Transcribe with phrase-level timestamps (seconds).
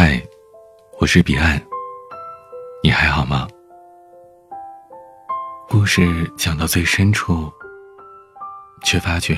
[0.00, 0.22] 嗨，
[1.00, 1.60] 我是彼岸。
[2.84, 3.48] 你还好吗？
[5.68, 7.52] 故事讲到最深处，
[8.84, 9.36] 却发觉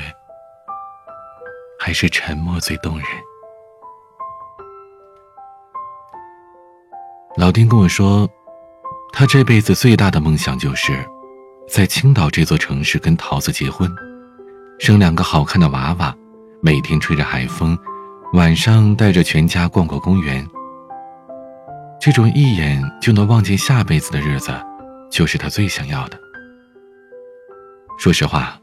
[1.81, 3.07] 还是沉默最动人。
[7.39, 8.29] 老丁跟我说，
[9.15, 10.93] 他这辈子最大的梦想就是
[11.71, 13.91] 在青岛这座城市跟桃子结婚，
[14.79, 16.15] 生两个好看的娃娃，
[16.61, 17.75] 每天吹着海风。
[18.35, 20.49] 晚上带着全家逛逛公园，
[22.01, 24.51] 这种一眼就能望见下辈子的日子，
[25.11, 26.19] 就是他最想要的。
[27.99, 28.59] 说实话，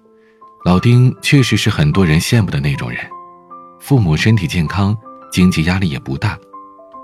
[0.65, 2.99] 老丁确实是很多人羡慕的那种人，
[3.79, 4.97] 父母身体健康，
[5.31, 6.35] 经济压力也不大，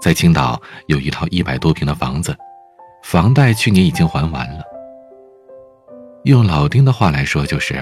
[0.01, 2.35] 在青岛有一套一百多平的房子，
[3.03, 4.63] 房贷去年已经还完了。
[6.23, 7.79] 用老丁的话来说，就是：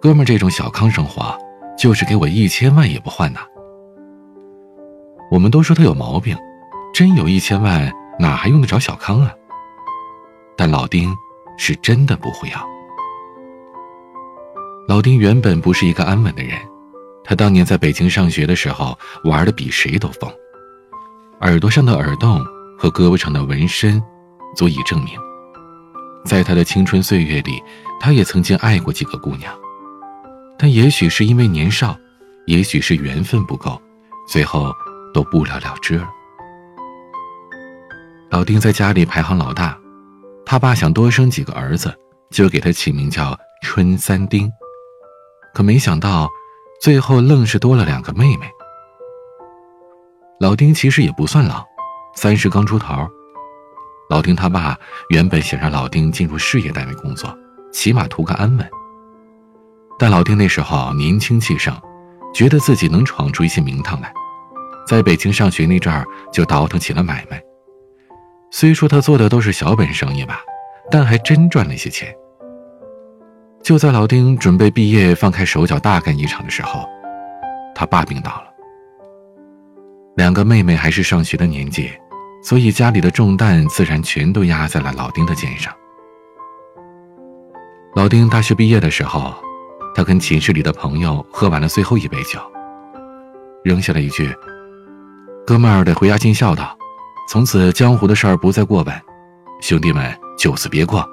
[0.00, 1.36] 哥们，这种小康生活，
[1.76, 3.40] 就是给我一千万也不换呐。
[5.28, 6.36] 我们都说他有毛病，
[6.92, 9.32] 真有一千万，哪还用得着小康啊？
[10.56, 11.10] 但老丁
[11.56, 12.68] 是真的不会要。
[14.86, 16.58] 老丁原本不是一个安稳的人，
[17.24, 20.30] 他当年在北京上学的时候，玩的比谁都疯，
[21.40, 22.44] 耳朵上的耳洞
[22.78, 24.02] 和胳膊上的纹身，
[24.54, 25.18] 足以证明，
[26.26, 27.62] 在他的青春岁月里，
[28.00, 29.50] 他也曾经爱过几个姑娘，
[30.58, 31.96] 但也许是因为年少，
[32.46, 33.80] 也许是缘分不够，
[34.28, 34.70] 最后。
[35.14, 36.08] 都不了了之了。
[38.32, 39.78] 老丁在家里排行老大，
[40.46, 41.94] 他爸想多生几个儿子，
[42.30, 44.50] 就给他起名叫春三丁。
[45.52, 46.26] 可没想到，
[46.80, 48.50] 最后愣是多了两个妹妹。
[50.40, 51.62] 老丁其实也不算老，
[52.14, 53.06] 三十刚出头。
[54.08, 54.78] 老丁他爸
[55.10, 57.36] 原本想让老丁进入事业单位工作，
[57.70, 58.66] 起码图个安稳。
[59.98, 61.78] 但老丁那时候年轻气盛，
[62.32, 64.10] 觉得自己能闯出一些名堂来。
[64.86, 67.38] 在北京上学那阵儿，就倒腾起了买卖。
[68.54, 70.42] 虽说他做的都是小本生意吧，
[70.90, 72.14] 但还真赚了一些钱。
[73.62, 76.86] 就在老丁准备毕业放开手脚大干一场的时候，
[77.74, 78.44] 他爸病倒了。
[80.16, 81.90] 两个妹妹还是上学的年纪，
[82.44, 85.72] 所以家里的重担自然全都压在了老丁的肩上。
[87.94, 89.34] 老丁大学毕业的时候，
[89.94, 92.38] 他跟寝室里的朋友喝完了最后一杯酒，
[93.64, 94.30] 扔下了一句。
[95.46, 96.76] 哥们儿得回家尽孝道，
[97.28, 99.02] 从此江湖的事儿不再过问，
[99.60, 101.08] 兄弟们就此别过，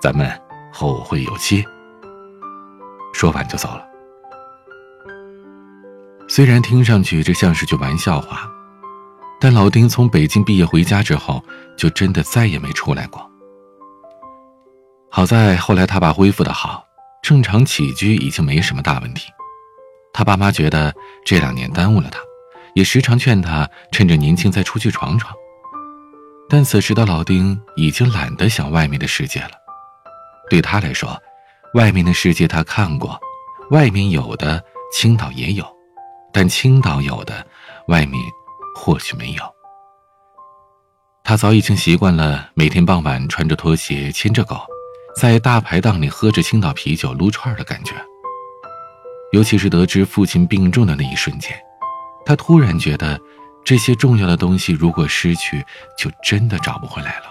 [0.00, 0.30] 咱们
[0.72, 1.64] 后会有期。
[3.14, 3.82] 说完就走了。
[6.28, 8.50] 虽然听上去这像是句玩笑话，
[9.40, 11.42] 但老丁从北京毕业回家之后，
[11.76, 13.30] 就真的再也没出来过。
[15.10, 16.84] 好在后来他爸恢复的好，
[17.22, 19.30] 正常起居已经没什么大问题。
[20.12, 20.92] 他爸妈觉得
[21.24, 22.18] 这两年耽误了他。
[22.74, 25.34] 也时常劝他趁着年轻再出去闯闯，
[26.52, 29.52] 但此时的老丁已经懒得想外面的世界了。
[30.50, 31.18] 对他来说，
[31.72, 33.18] 外面的世界他看过，
[33.70, 34.62] 外面有的
[34.92, 35.64] 青岛也有，
[36.30, 37.46] 但青岛有的，
[37.88, 38.22] 外面
[38.76, 39.42] 或许没有。
[41.24, 44.60] 他早已经习惯了每天傍晚穿着拖鞋牵着狗，
[45.16, 47.94] 在大排档里喝着青岛啤酒撸串的感觉。
[49.32, 51.58] 尤其是得知父亲病重的那一瞬间。
[52.26, 53.18] 他突然觉得，
[53.64, 55.64] 这些重要的东西如果失去，
[55.96, 57.26] 就真的找不回来了。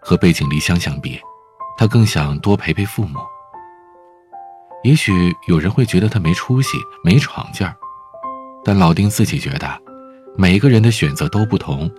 [0.00, 1.20] 和背井离乡相比，
[1.76, 3.20] 他更想多陪陪父母。
[4.82, 7.76] 也许有人会觉得他没出息、没闯劲儿，
[8.64, 9.80] 但老丁自己觉得，
[10.36, 11.90] 每个人的选择都不同。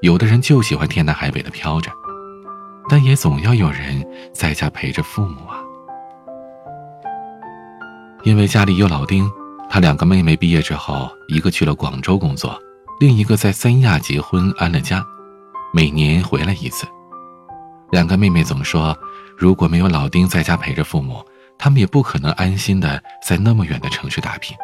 [0.00, 1.90] 有的人就喜欢天南海北的飘着，
[2.88, 4.02] 但也总要有人
[4.32, 5.60] 在家陪着父母啊。
[8.22, 9.30] 因为家里有老丁。
[9.72, 12.60] 他两个妹妹毕业之后，一个去了广州工作，
[12.98, 15.06] 另一个在三亚结婚安了家，
[15.72, 16.88] 每年回来一次。
[17.92, 18.98] 两个妹妹总说，
[19.38, 21.24] 如果没有老丁在家陪着父母，
[21.56, 24.56] 他们也不可能安心的在那么远的城市打拼。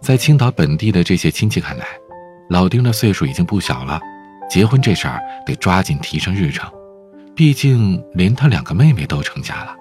[0.00, 1.86] 在青岛本地的这些亲戚看来，
[2.48, 4.00] 老丁的岁数已经不小了，
[4.50, 6.68] 结婚这事儿得抓紧提上日程，
[7.36, 9.76] 毕竟连他两个妹妹都成家了。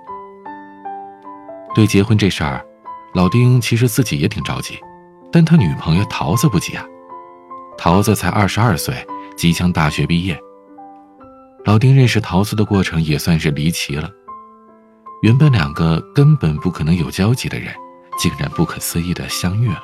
[1.74, 2.63] 对结婚这事儿。
[3.14, 4.80] 老丁其实自己也挺着急，
[5.32, 6.86] 但他女朋友桃子不急啊。
[7.78, 8.96] 桃子才二十二岁，
[9.36, 10.40] 即将大学毕业。
[11.66, 14.10] 老丁认识桃子的过程也算是离奇了。
[15.22, 17.74] 原本两个根本不可能有交集的人，
[18.18, 19.84] 竟然不可思议的相遇了。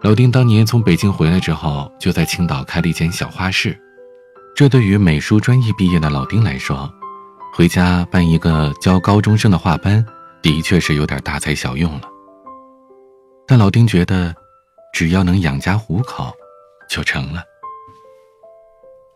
[0.00, 3.78] 老丁当年从北京回来之后，就在青岛开了一间小画室。
[4.56, 6.92] 这对于美术专业毕业的老丁来说，
[7.54, 10.04] 回家办一个教高中生的画班。
[10.42, 12.08] 的确是有点大材小用了，
[13.46, 14.34] 但老丁觉得，
[14.92, 16.32] 只要能养家糊口，
[16.90, 17.44] 就成了。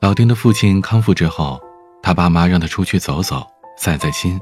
[0.01, 1.61] 老丁的父亲康复之后，
[2.01, 3.45] 他爸妈让他出去走走，
[3.77, 4.41] 散散心。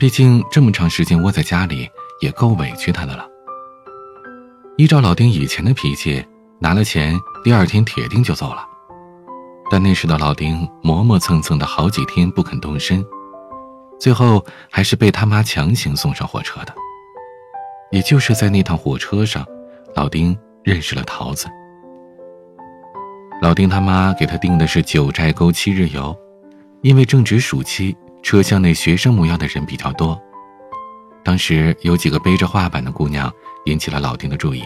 [0.00, 1.88] 毕竟这么长时间窝在家里，
[2.20, 3.24] 也够委屈他的了。
[4.76, 6.26] 依照老丁以前的脾气，
[6.58, 7.14] 拿了钱
[7.44, 8.66] 第二天铁定就走了。
[9.70, 13.04] 但那时的老丁磨磨蹭蹭的好几天不肯动身，
[14.00, 16.74] 最后还是被他妈强行送上火车的。
[17.90, 19.46] 也就是在那趟火车上，
[19.94, 21.46] 老丁认识了桃子。
[23.42, 26.16] 老丁他妈给他订的是九寨沟七日游，
[26.82, 30.20] 因为正值暑期，车厢内学生模样的人比较多。
[31.24, 33.30] 当时有几个背着画板的姑娘
[33.66, 34.62] 引起了老丁的注意，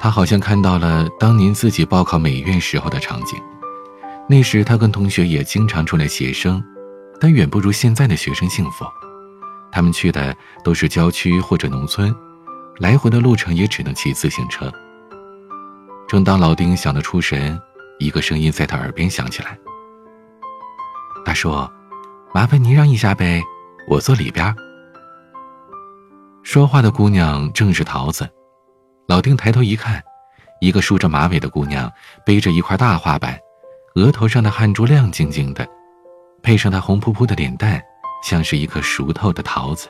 [0.00, 3.38] 他好像看到了当年自己报考美院时候的场景。
[4.28, 6.62] 那时他跟同学也经常出来写生，
[7.22, 8.84] 但远不如现在的学生幸福。
[9.70, 12.12] 他们去的都是郊区或者农村，
[12.78, 14.68] 来回的路程也只能骑自行车。
[16.08, 17.56] 正当老丁想得出神，
[18.00, 19.56] 一个声音在他耳边响起来
[21.24, 21.52] ：“大叔，
[22.34, 23.40] 麻烦您让一下呗，
[23.88, 24.52] 我坐里边。”
[26.42, 28.28] 说话的姑娘正是桃子。
[29.06, 30.02] 老丁抬头一看，
[30.60, 31.88] 一个梳着马尾的姑娘
[32.26, 33.38] 背着一块大画板。
[33.94, 35.64] 额头上的汗珠亮晶晶的，
[36.42, 37.82] 配上她红扑扑的脸蛋，
[38.24, 39.88] 像是一颗熟透的桃子。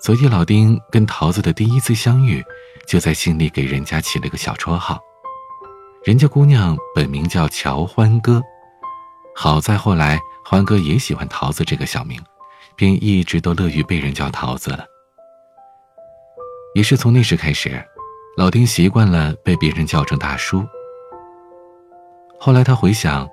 [0.00, 2.44] 所以老丁跟桃子的第一次相遇，
[2.86, 5.00] 就在心里给人家起了个小绰号。
[6.04, 8.40] 人家姑娘本名叫乔欢歌，
[9.34, 12.20] 好在后来欢哥也喜欢桃子这个小名，
[12.76, 14.84] 便一直都乐于被人叫桃子了。
[16.74, 17.82] 也是从那时开始，
[18.36, 20.64] 老丁习惯了被别人叫成大叔。
[22.38, 23.28] 后来他回想，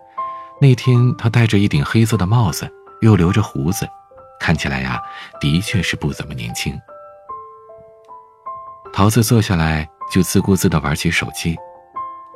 [0.62, 2.72] 那天他戴着一顶黑色的帽子，
[3.02, 3.88] 又留着胡子，
[4.40, 5.02] 看起来呀，
[5.40, 6.74] 的确是不怎么年轻。
[8.94, 11.58] 桃子坐下来就自顾自地玩起手机，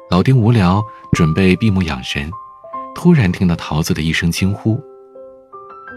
[0.09, 0.83] 老丁无聊，
[1.13, 2.29] 准备闭目养神，
[2.95, 4.81] 突然听到桃子的一声惊呼：“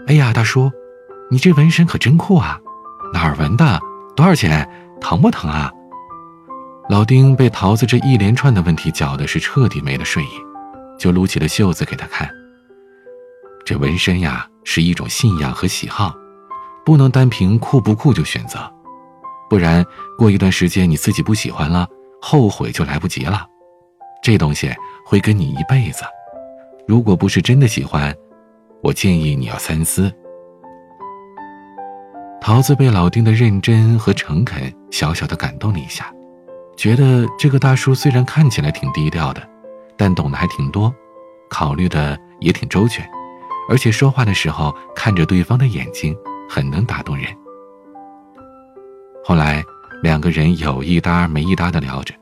[0.07, 0.71] 哎呀，大叔，
[1.29, 2.59] 你这纹身可真酷啊！
[3.13, 3.79] 哪儿纹的？
[4.15, 4.69] 多少钱？
[5.01, 5.71] 疼不疼啊？”
[6.89, 10.50] 老丁被桃子这一连串的问题搅的是彻底没了睡意。
[11.01, 12.29] 就撸起了袖子给他看。
[13.65, 16.13] 这纹身呀，是一种信仰和喜好，
[16.85, 18.71] 不能单凭酷不酷就选择，
[19.49, 19.83] 不然
[20.15, 21.87] 过一段时间你自己不喜欢了，
[22.21, 23.47] 后悔就来不及了。
[24.21, 24.71] 这东西
[25.03, 26.03] 会跟你一辈子，
[26.87, 28.15] 如果不是真的喜欢，
[28.83, 30.13] 我建议你要三思。
[32.39, 36.13] 桃子被老丁的认真和诚恳小小的感动了一下，
[36.77, 39.49] 觉得这个大叔虽然看起来挺低调的。
[40.01, 40.91] 但懂得还挺多，
[41.47, 43.07] 考虑的也挺周全，
[43.69, 46.17] 而且说话的时候看着对方的眼睛，
[46.49, 47.27] 很能打动人。
[49.23, 49.63] 后来
[50.01, 52.15] 两个人有一搭没一搭的聊着，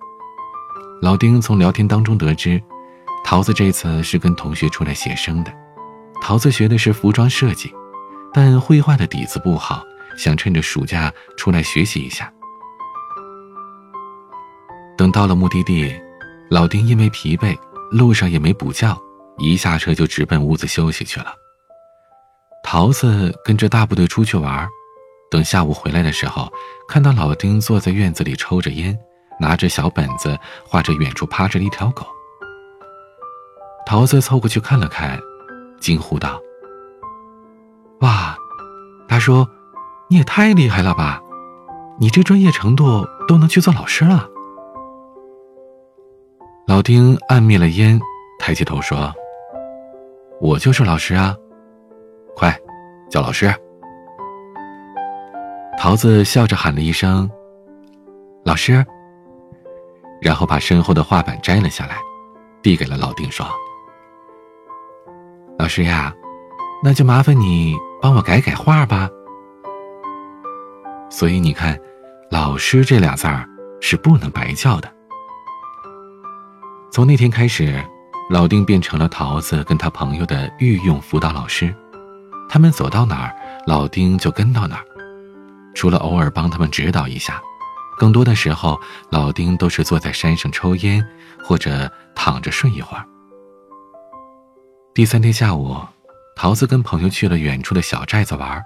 [1.01, 2.61] 老丁从聊天当中得知，
[3.23, 5.53] 桃子这次是跟同学出来写生的，
[6.21, 7.73] 桃子学的是服装设计，
[8.33, 9.81] 但绘画的底子不好，
[10.17, 12.29] 想趁着暑假出来学习一下。
[14.97, 15.95] 等到了目的地，
[16.49, 17.57] 老丁因为疲惫。
[17.91, 18.95] 路上也没补觉，
[19.37, 21.33] 一下车就直奔屋子休息去了。
[22.63, 24.67] 桃子跟着大部队出去玩，
[25.31, 26.51] 等下午回来的时候，
[26.87, 28.97] 看到老丁坐在院子里抽着烟，
[29.39, 30.37] 拿着小本子
[30.67, 32.05] 画着远处趴着的一条狗。
[33.87, 35.19] 桃子凑过去看了看，
[35.79, 36.39] 惊呼道
[38.01, 38.37] ：“哇，
[39.07, 39.47] 大叔，
[40.09, 41.19] 你也太厉害了吧！
[41.99, 44.28] 你这专业程度都能去做老师了。”
[46.69, 47.99] 老丁按灭了烟，
[48.37, 49.11] 抬起头说
[50.39, 51.35] ：“我就是老师啊，
[52.35, 52.55] 快
[53.09, 53.51] 叫老师。”
[55.79, 57.27] 桃子笑着喊了一声
[58.45, 58.85] ：“老师。”
[60.21, 61.97] 然后把身后的画板摘了下来，
[62.61, 63.47] 递给了老丁，说
[65.57, 66.13] ：“老师呀，
[66.83, 69.09] 那就麻烦你帮我改改画吧。”
[71.09, 71.75] 所以你看
[72.29, 73.43] ，“老师”这俩字儿
[73.81, 74.98] 是不能白叫的。
[76.91, 77.81] 从那天开始，
[78.31, 81.73] 老丁变成了桃子跟他朋友的御用辅导老师。
[82.49, 83.35] 他们走到哪儿，
[83.67, 84.85] 老丁就跟到哪儿。
[85.75, 87.39] 除了偶尔帮他们指导一下，
[87.95, 88.79] 更多的时候，
[89.11, 91.05] 老丁都是坐在山上抽烟，
[91.43, 93.05] 或者躺着睡一会儿。
[94.95, 95.77] 第三天下午，
[96.35, 98.59] 桃子跟朋友去了远处的小寨子玩，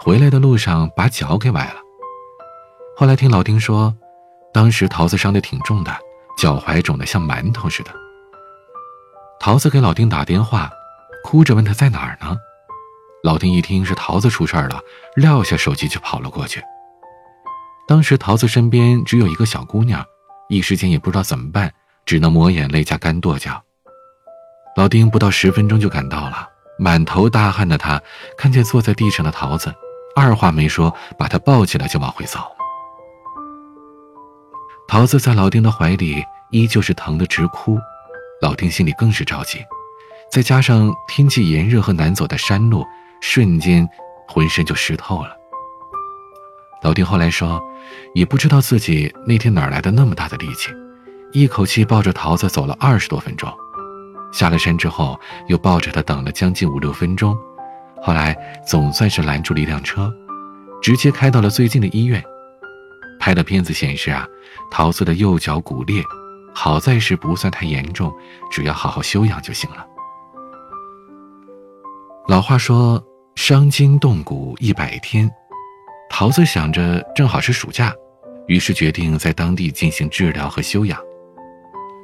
[0.00, 1.76] 回来的路上把脚给崴了。
[2.94, 3.92] 后来听老丁说，
[4.52, 5.90] 当时桃子伤得挺重的。
[6.36, 7.90] 脚踝肿得像馒头似的。
[9.40, 10.70] 桃子给老丁打电话，
[11.22, 12.36] 哭着问他在哪儿呢。
[13.22, 14.80] 老丁一听是桃子出事儿了，
[15.16, 16.62] 撂下手机就跑了过去。
[17.86, 20.04] 当时桃子身边只有一个小姑娘，
[20.48, 21.72] 一时间也不知道怎么办，
[22.06, 23.62] 只能抹眼泪加干跺脚。
[24.76, 26.48] 老丁不到十分钟就赶到了，
[26.78, 28.00] 满头大汗的他
[28.36, 29.74] 看见坐在地上的桃子，
[30.16, 32.40] 二话没说，把她抱起来就往回走。
[34.86, 37.78] 桃子在老丁的怀里依旧是疼得直哭，
[38.40, 39.58] 老丁心里更是着急，
[40.30, 42.84] 再加上天气炎热和难走的山路，
[43.20, 43.88] 瞬间
[44.28, 45.30] 浑身就湿透了。
[46.82, 47.60] 老丁后来说，
[48.14, 50.70] 也不知道自己那天哪来的那么大的力气，
[51.32, 53.52] 一口气抱着桃子走了二十多分钟。
[54.32, 57.36] 下了山之后，又抱着他等了将近五六分钟，
[58.02, 58.36] 后来
[58.66, 60.12] 总算是拦住了一辆车，
[60.82, 62.22] 直接开到了最近的医院。
[63.24, 64.28] 拍的片子显示啊，
[64.70, 66.04] 桃子的右脚骨裂，
[66.54, 68.12] 好在是不算太严重，
[68.50, 69.86] 只要好好休养就行了。
[72.28, 73.02] 老话说，
[73.34, 75.26] 伤筋动骨一百天。
[76.10, 77.94] 桃子想着正好是暑假，
[78.46, 81.00] 于是决定在当地进行治疗和休养。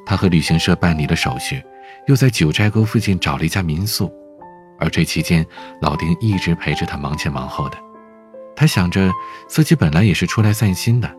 [0.07, 1.63] 他和旅行社办理了手续，
[2.07, 4.11] 又在九寨沟附近找了一家民宿。
[4.79, 5.47] 而这期间，
[5.83, 7.77] 老丁一直陪着他忙前忙后的。
[8.61, 9.11] 他想着
[9.49, 11.11] 自己本来也是出来散心的，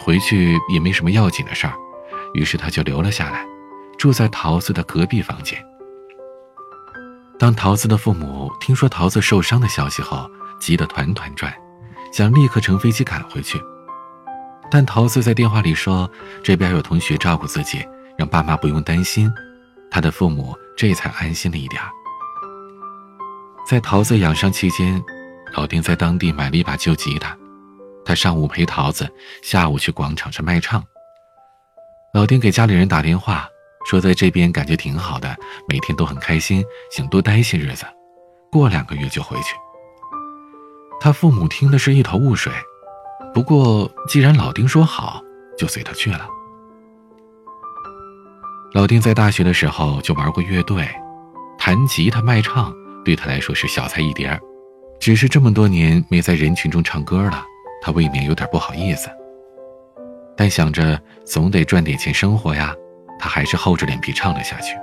[0.00, 1.74] 回去也没什么要紧的事儿，
[2.34, 3.44] 于是他就留了下来，
[3.98, 5.60] 住在桃子的隔壁房间。
[7.36, 11.52] 当桃子的父母听说桃子受伤的消息后，急得团团转。
[12.12, 13.60] 想立刻乘飞机赶回去，
[14.70, 16.08] 但桃子在电话里说
[16.44, 17.84] 这边有同学照顾自己，
[18.16, 19.28] 让爸妈不用担心。
[19.90, 21.82] 他的父母这才安心了一点。
[23.68, 25.02] 在桃子养伤期间，
[25.56, 27.36] 老丁在当地买了一把旧吉他，
[28.04, 29.08] 他上午陪桃子，
[29.42, 30.82] 下午去广场上卖唱。
[32.12, 33.48] 老丁给家里人打电话
[33.86, 35.36] 说，在这边感觉挺好的，
[35.68, 37.84] 每天都很开心，想多待些日子，
[38.50, 39.54] 过两个月就回去。
[41.00, 42.52] 他父母听的是一头雾水，
[43.32, 45.22] 不过既然老丁说好，
[45.56, 46.26] 就随他去了。
[48.72, 50.88] 老丁在大学的时候就玩过乐队，
[51.58, 54.40] 弹吉他卖唱对他来说是小菜一碟儿，
[54.98, 57.44] 只是这么多年没在人群中唱歌了，
[57.82, 59.10] 他未免有点不好意思。
[60.36, 62.74] 但想着总得赚点钱生活呀，
[63.18, 64.74] 他还是厚着脸皮唱了下去。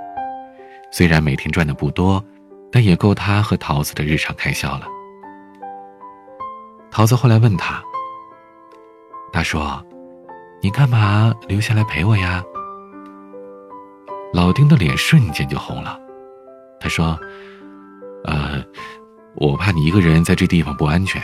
[0.90, 2.24] 虽然每天赚的不多，
[2.70, 4.86] 但也够他和桃子的日常开销了。
[6.90, 7.82] 桃子后来问他
[9.32, 9.84] ：“他说，
[10.60, 12.44] 你干嘛留下来陪我呀？”
[14.32, 15.98] 老丁的脸瞬间就红了。
[16.80, 17.18] 他说
[18.24, 18.62] ：“呃，
[19.34, 21.20] 我怕你一个人在这地方不安全，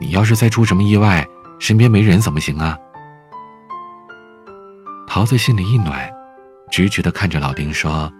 [0.00, 1.26] 你要是再出什么意外，
[1.58, 2.78] 身边没人怎么行啊？”
[5.06, 6.10] 桃子心里一暖，
[6.70, 8.10] 直直的看着老丁说：“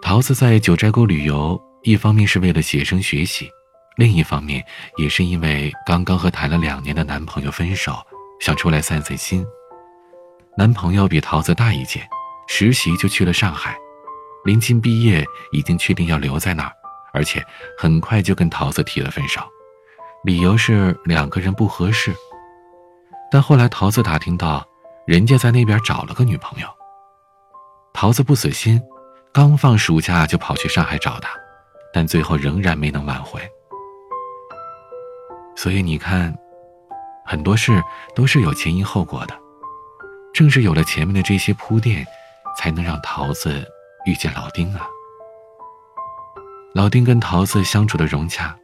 [0.00, 3.50] 桃子在九寨沟旅游，一方面是为了写生学习，
[3.96, 4.64] 另一方面
[4.96, 7.94] 也是因为刚刚和谈了两年的男朋友分手，
[8.40, 9.44] 想出来散散心。
[10.56, 12.08] 男朋友比桃子大一届，
[12.46, 13.76] 实习就去了上海，
[14.44, 16.72] 临近毕业已经确定要留在那儿，
[17.12, 17.44] 而且
[17.76, 19.40] 很快就跟桃子提了分手，
[20.22, 22.14] 理由是两个人不合适。
[23.32, 24.64] 但后来桃子打听到，
[25.06, 26.68] 人家在那边找了个女朋友。
[27.92, 28.80] 桃子不死心。
[29.32, 31.28] 刚放暑假就跑去上海找他，
[31.92, 33.40] 但最后仍然没能挽回。
[35.56, 36.32] 所以你看，
[37.26, 37.82] 很多事
[38.14, 39.36] 都是有前因后果的。
[40.34, 42.04] 正是有了前面的这些铺垫，
[42.58, 43.64] 才能让桃子
[44.04, 44.86] 遇见老丁啊。
[46.74, 48.54] 老丁跟桃子相处的融洽，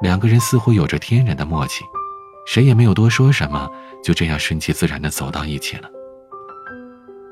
[0.00, 1.84] 两个人似乎有着天然的默契，
[2.46, 3.68] 谁也没有多说什么，
[4.04, 5.90] 就这样顺其自然的走到一起了。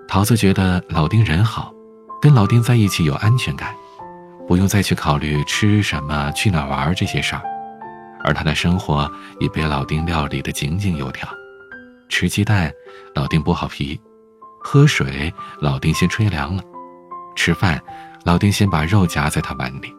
[0.08, 1.72] 桃子觉得老丁人好。
[2.20, 3.74] 跟老丁在一起有安全感，
[4.48, 7.42] 不用再去考虑吃什么、去哪玩这些事儿，
[8.24, 11.28] 而他的生活也被老丁料理的井井有条。
[12.14, 12.72] 吃鸡蛋，
[13.16, 13.98] 老丁剥好皮；
[14.60, 16.62] 喝水，老丁先吹凉了；
[17.34, 17.82] 吃饭，
[18.24, 19.92] 老丁先把肉夹在他碗里。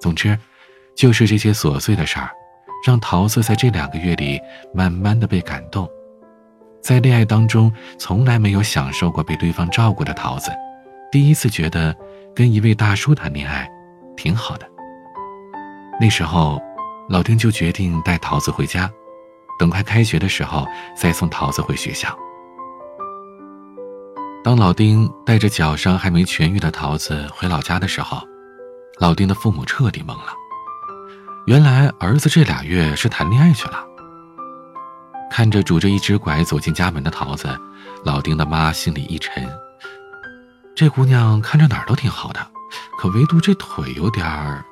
[0.00, 0.38] 总之，
[0.94, 2.30] 就是这些琐碎的事儿，
[2.86, 4.40] 让桃子在这两个月里
[4.72, 5.90] 慢慢的被感动。
[6.80, 10.52] 在恋爱当中，从来没有享受过被对方照顾的桃子，
[11.10, 11.92] 第一次觉得
[12.36, 13.68] 跟一位大叔谈恋爱
[14.16, 14.68] 挺好的。
[16.00, 16.62] 那时候，
[17.08, 18.88] 老丁就决定带桃子回家，
[19.58, 20.66] 等快开学的时候
[20.96, 22.16] 再送桃子回学校。
[24.44, 28.20] 当老丁带着脚上还没痊愈的桃子回老家的时候，
[28.98, 30.34] 老丁的父母彻底懵了，
[31.46, 33.86] 原来儿子这俩月是谈恋爱去了。
[35.30, 37.48] 看着拄着一只拐走进家门的桃子，
[38.04, 39.48] 老丁的妈心里一沉。
[40.74, 42.40] 这姑娘看着哪儿都挺好的，
[42.98, 44.64] 可唯独这腿有点儿。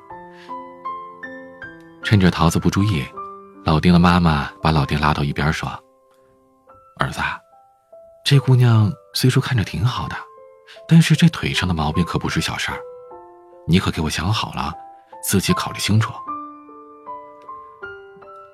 [2.03, 3.05] 趁着桃子不注意，
[3.65, 5.69] 老丁的妈妈把老丁拉到一边说
[6.99, 7.21] ：“儿子，
[8.25, 10.17] 这姑娘虽说看着挺好的，
[10.89, 12.79] 但是这腿上的毛病可不是小事儿，
[13.67, 14.73] 你可给我想好了，
[15.23, 16.13] 自己考虑清楚。”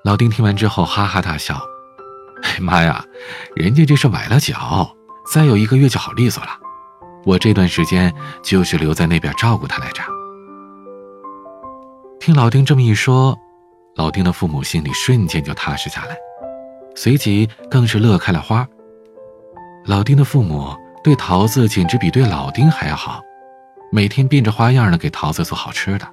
[0.03, 1.59] 老丁听完之后哈哈大笑
[2.43, 3.03] ：“哎妈呀，
[3.55, 4.93] 人家这是崴了脚，
[5.33, 6.51] 再有一个月就好利索了。
[7.25, 10.03] 我这段时间就是留在那边照顾她来着。”
[12.19, 13.37] 听老丁这么一说，
[13.97, 16.15] 老丁的父母心里瞬间就踏实下来，
[16.95, 18.67] 随即更是乐开了花。
[19.85, 23.21] 老丁的父母对桃子简直比对老丁还要好，
[23.91, 26.07] 每天变着花样的给桃子做好吃的。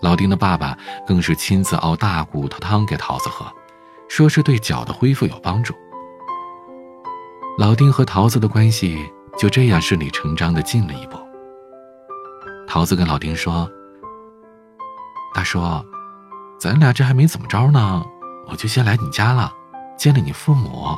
[0.00, 3.44] 老丁的爸爸更是亲自熬大骨头汤给桃子喝，
[4.08, 5.74] 说是对脚的恢复有帮助。
[7.58, 9.04] 老丁和桃子的关系
[9.36, 11.18] 就这样顺理成章的进了一步。
[12.68, 13.68] 桃子跟老丁说
[15.34, 15.84] ：“他说，
[16.58, 18.04] 咱俩这还没怎么着呢，
[18.48, 19.52] 我就先来你家了，
[19.96, 20.88] 见了你父母，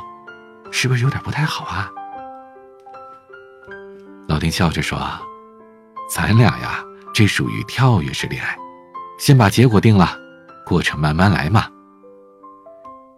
[0.71, 1.91] 是不是有点不太好啊？”
[4.27, 4.99] 老丁笑着说
[6.09, 8.57] ：“咱俩呀，这属于跳跃式恋爱。”
[9.19, 10.17] 先把结果定了，
[10.65, 11.67] 过程慢慢来嘛。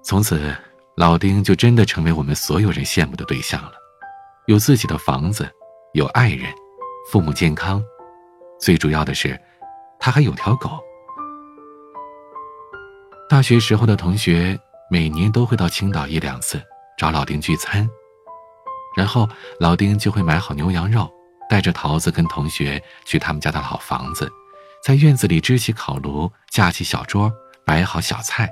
[0.04, 0.54] 从此，
[0.98, 3.72] 老丁就真的成为我们所有人羡慕的对象了，
[4.48, 5.50] 有自己的房子，
[5.94, 6.54] 有爱人，
[7.10, 7.82] 父母健康，
[8.60, 9.40] 最主要的是，
[9.98, 10.78] 他还有条狗。
[13.30, 16.62] 大学时候的同学每年都会到青岛一两次
[16.98, 17.89] 找老丁聚餐，
[18.96, 19.27] 然后
[19.60, 21.10] 老丁就会买好牛羊肉，
[21.50, 24.30] 带着桃子跟同学去他们家的老房子。
[24.84, 27.32] 在院子里支起烤炉，架起小桌，
[27.65, 28.48] 摆好小菜，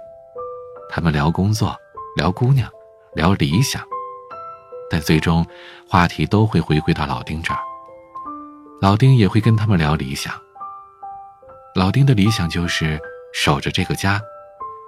[0.89, 1.75] 他们聊工作，
[2.15, 2.67] 聊姑娘，
[3.13, 3.83] 聊理想，
[4.89, 5.45] 但最终
[5.87, 7.59] 话题都会回归到老丁这儿。
[8.81, 10.33] 老丁也会跟他们聊理想。
[11.75, 12.99] 老丁的理想就是
[13.33, 14.19] 守着这个家，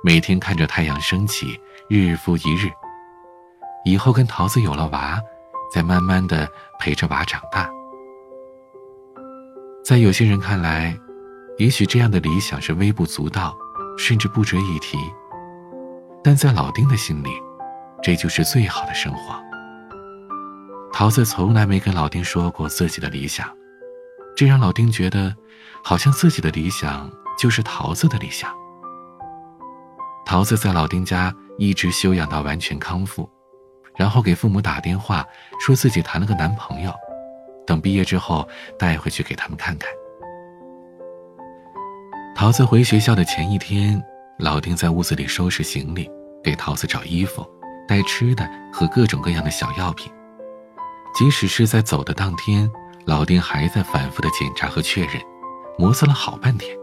[0.06, 2.70] 每天看着太阳升起，日复一日。
[3.86, 5.18] 以后跟桃子有了娃，
[5.74, 6.46] 再慢慢的
[6.78, 7.70] 陪着娃长大。
[9.82, 10.94] 在有些人看来，
[11.58, 13.56] 也许这样的理想是微不足道，
[13.98, 14.98] 甚至不值一提，
[16.22, 17.30] 但在老丁的心里，
[18.04, 19.42] 这就是最好的生活。
[20.92, 23.50] 桃子从来没跟老丁说过自己的理想，
[24.36, 25.34] 这让老丁觉得，
[25.82, 28.54] 好像自己的理想就是桃子的理想。
[30.26, 33.30] 桃子在老丁家一直休养到完全康复，
[33.96, 35.26] 然后给父母打电话
[35.60, 36.94] 说自己谈了个男朋友，
[37.68, 38.48] 等毕业之后
[38.80, 39.90] 带回去给他们看看。
[42.36, 44.02] 桃子回学校的前一天，
[44.40, 46.10] 老丁在屋子里收拾行李，
[46.44, 47.48] 给桃子找衣服、
[47.88, 50.12] 带吃的和各种各样的小药品。
[51.14, 52.70] 即使是在走的当天，
[53.06, 55.22] 老丁还在反复的检查和确认，
[55.78, 56.76] 磨蹭了好半天。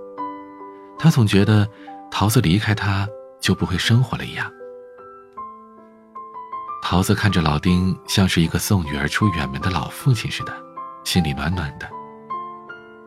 [0.96, 1.68] 他总觉得
[2.10, 3.08] 桃子离开他
[3.40, 4.50] 就不会生活了一样。
[6.82, 10.52] 桃子看着老丁，像是一个送女儿出远门的老父亲似的，
[11.04, 11.88] 心里暖暖的。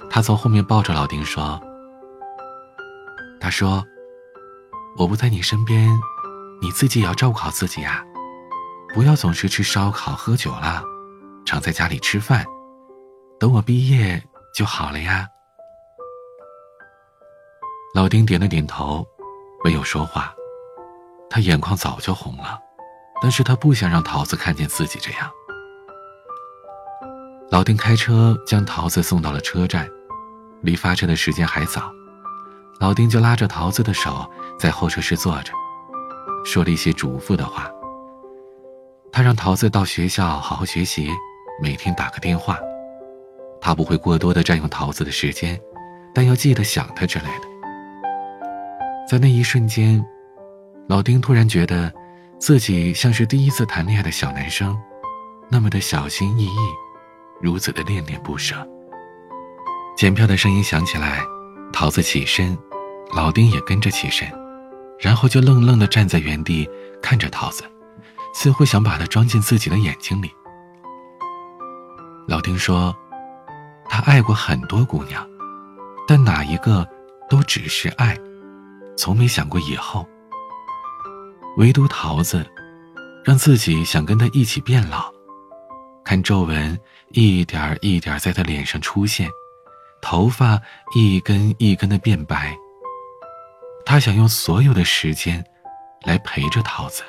[0.10, 1.60] 他从后面抱着老丁说。
[3.42, 3.84] 他说
[4.96, 5.90] ：“我不在你身边，
[6.62, 8.02] 你自己也要照顾好自己呀，
[8.94, 10.82] 不要总是吃烧烤喝酒了，
[11.46, 12.46] 常在家里吃饭。
[13.38, 14.24] 等我毕业
[14.56, 15.28] 就好了呀。”
[17.94, 19.06] 老丁点了点头，
[19.64, 20.34] 没有说话。
[21.30, 22.60] 他眼眶早就红了，
[23.22, 25.32] 但是他不想让桃子看见自己这样。
[27.50, 29.88] 老丁开车将桃子送到了车站，
[30.62, 31.92] 离发车的时间还早。
[32.80, 35.54] 老丁就拉着桃子的手在候车室坐着，
[36.44, 37.72] 说了一些嘱咐的话。
[39.12, 41.10] 他让桃子到学校好好学习，
[41.62, 42.58] 每天打个电话。
[43.62, 45.60] 他不会过多的占用桃子的时间，
[46.14, 47.53] 但要记得想他之类的。
[49.08, 50.04] 在那一瞬间，
[50.88, 51.92] 老丁突然觉得，
[52.40, 54.78] 自己像是第一次谈恋爱的小男生，
[55.50, 56.60] 那么的小心翼翼，
[57.42, 58.56] 如此的恋恋不舍。
[59.96, 61.22] 检票的声音响起来，
[61.72, 62.58] 桃子起身。
[63.16, 64.28] 老丁也跟着起身，
[65.00, 66.68] 然后就愣愣地站在原地
[67.00, 67.64] 看着桃子，
[68.34, 70.32] 似乎想把它装进自己的眼睛里。
[72.28, 72.96] 老丁说
[73.88, 75.24] ：“他爱过很多姑娘，
[76.08, 76.88] 但哪一个
[77.30, 78.18] 都只是爱，
[78.96, 80.08] 从没想过以后。
[81.58, 82.46] 唯独桃子，
[83.24, 85.14] 让自己想跟他一起变老，
[86.04, 86.80] 看皱纹
[87.12, 89.30] 一点一点在他脸上出现，
[90.02, 90.60] 头发
[90.96, 92.58] 一根一根的变白。”
[93.86, 95.46] 他想用所有的时间，
[96.06, 97.04] 来陪着桃子。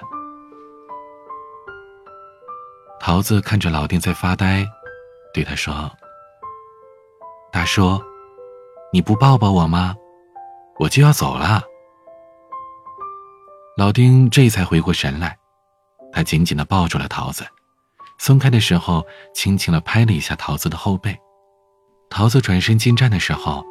[3.00, 4.66] 桃子看着老丁在发呆，
[5.32, 5.90] 对他说
[7.52, 8.02] ：“大叔，
[8.92, 9.94] 你不抱抱我吗？
[10.78, 11.62] 我就要走了，
[13.76, 15.36] 老丁这才回过神来，
[16.12, 17.44] 他紧紧的抱住了桃子，
[18.18, 21.18] 松开的时候，轻轻的拍了一下桃子的后背。
[22.08, 23.64] 桃子转身进站的时候，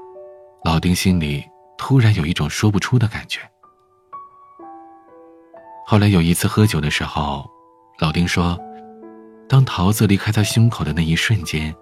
[0.65, 1.41] 老丁心里
[1.77, 3.39] 突然有一种说不出的感觉。
[5.85, 7.49] 后来有一次喝酒的时候，
[7.99, 8.59] 老丁说，
[9.47, 11.73] 当桃子离开他胸口的那一瞬间，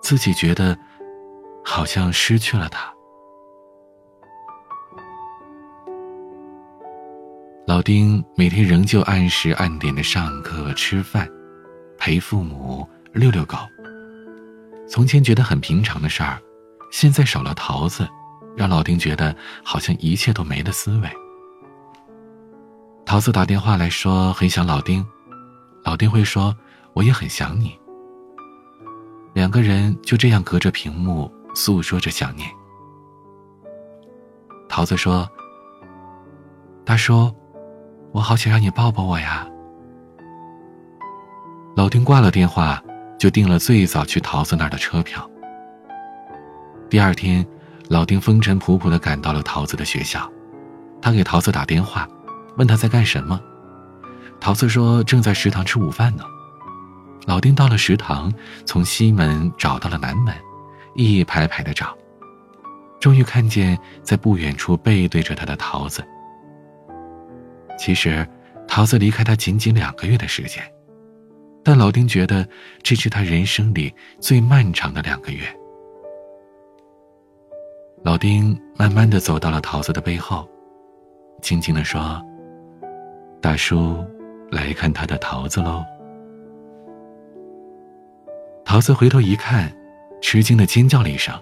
[0.00, 0.78] 自己觉得
[1.64, 2.94] 好像失去了他。
[7.70, 11.30] 老丁每天仍旧按时按点的上课、吃饭，
[11.96, 13.56] 陪父母遛遛狗。
[14.88, 16.42] 从前觉得很平常的事儿，
[16.90, 18.08] 现在少了桃子，
[18.56, 21.08] 让老丁觉得好像一切都没了滋味。
[23.06, 25.06] 桃子打电话来说很想老丁，
[25.84, 26.52] 老丁会说
[26.92, 27.78] 我也很想你。
[29.32, 32.50] 两个人就这样隔着屏幕诉说着想念。
[34.68, 35.30] 桃子说
[36.84, 37.32] ：“他说。”
[38.12, 39.46] 我好想让你抱抱我呀！
[41.76, 42.82] 老丁挂了电话，
[43.18, 45.28] 就订了最早去桃子那儿的车票。
[46.88, 47.46] 第二天，
[47.88, 50.28] 老丁风尘仆仆的赶到了桃子的学校，
[51.00, 52.08] 他给桃子打电话，
[52.56, 53.40] 问他在干什么。
[54.40, 56.24] 桃子说正在食堂吃午饭呢。
[57.26, 58.32] 老丁到了食堂，
[58.66, 60.34] 从西门找到了南门，
[60.96, 61.96] 一排排的找，
[62.98, 66.04] 终于看见在不远处背对着他的桃子。
[67.80, 68.28] 其实，
[68.68, 70.62] 桃子离开他仅仅两个月的时间，
[71.64, 72.46] 但老丁觉得
[72.82, 73.90] 这是他人生里
[74.20, 75.40] 最漫长的两个月。
[78.04, 80.46] 老丁慢慢的走到了桃子的背后，
[81.40, 82.22] 轻轻的说
[83.40, 83.96] ：“大叔，
[84.50, 85.82] 来看他的桃子喽。”
[88.62, 89.74] 桃子回头一看，
[90.20, 91.34] 吃惊的尖叫了一声，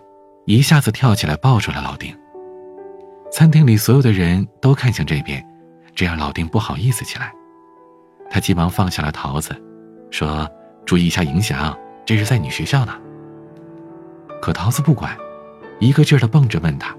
[0.46, 2.16] 一下子跳起来抱住了老丁。
[3.32, 5.44] 餐厅里所有的人都看向这边。
[5.98, 7.34] 这让老丁不好意思起来，
[8.30, 9.60] 他急忙放下了桃子，
[10.12, 10.48] 说
[10.86, 12.96] ：“注意一下影响，这是在你学校呢。”
[14.40, 15.18] 可桃子不管，
[15.80, 16.94] 一个劲儿的蹦着问他：“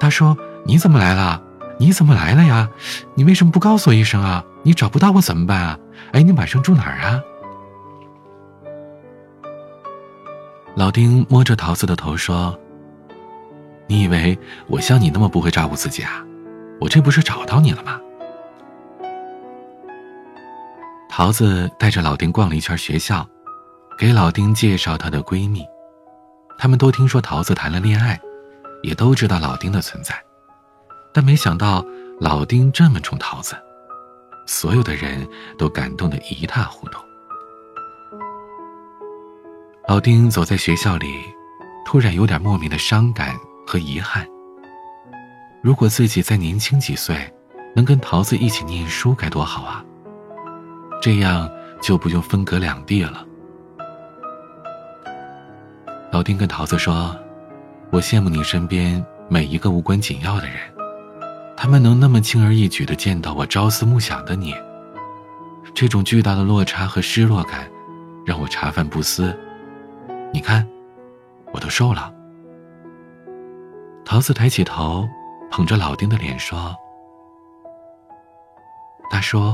[0.00, 1.40] 他说，你怎么来了？
[1.78, 2.68] 你怎么来了呀？
[3.14, 4.44] 你为什么不告诉我一声啊？
[4.64, 5.78] 你找不到我怎么办啊？
[6.10, 7.22] 哎，你晚上住哪儿啊？”
[10.74, 12.58] 老丁摸着桃子的头说
[13.86, 14.36] ：“你以为
[14.66, 16.24] 我像你那么不会照顾自己啊？”
[16.80, 18.00] 我这不是找到你了吗？
[21.10, 23.28] 桃子带着老丁逛了一圈学校，
[23.98, 25.64] 给老丁介绍她的闺蜜，
[26.56, 28.20] 他们都听说桃子谈了恋爱，
[28.84, 30.14] 也都知道老丁的存在，
[31.12, 31.84] 但没想到
[32.20, 33.56] 老丁这么宠桃子，
[34.46, 37.00] 所有的人都感动的一塌糊涂。
[39.88, 41.06] 老丁走在学校里，
[41.84, 43.34] 突然有点莫名的伤感
[43.66, 44.24] 和遗憾。
[45.60, 47.32] 如果自己再年轻几岁，
[47.74, 49.84] 能跟桃子一起念书该多好啊！
[51.02, 53.24] 这样就不用分隔两地了。
[56.10, 57.14] 老丁跟桃子说
[57.90, 60.56] ：“我羡慕你身边每一个无关紧要的人，
[61.56, 64.54] 他们能那么轻而易举的见到我朝思暮想的你。
[65.74, 67.68] 这种巨大的落差和失落感，
[68.24, 69.36] 让我茶饭不思。
[70.32, 70.66] 你看，
[71.52, 72.12] 我都瘦了。”
[74.04, 75.06] 桃子抬起头。
[75.50, 76.76] 捧着老丁的脸说
[79.10, 79.52] ：“大叔，